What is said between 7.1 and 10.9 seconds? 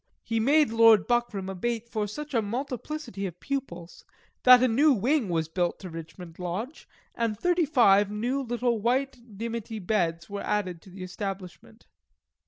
and thirty five new little white dimity beds were added to